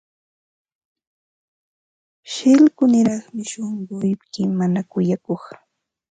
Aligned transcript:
Shillkuniraqmi 2.31 3.41
shunquyki, 3.51 4.41
mana 4.59 4.79
kuyakuq. 4.91 5.43